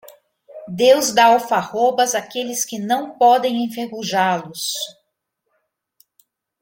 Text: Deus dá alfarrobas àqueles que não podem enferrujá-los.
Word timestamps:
Deus 0.67 1.11
dá 1.13 1.25
alfarrobas 1.27 2.15
àqueles 2.15 2.65
que 2.65 2.79
não 2.79 3.19
podem 3.19 3.63
enferrujá-los. 3.63 4.73